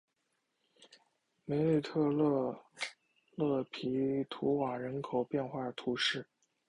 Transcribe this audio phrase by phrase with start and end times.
[1.45, 2.59] 梅内特勒
[3.35, 6.25] 勒皮图瓦人口变化图示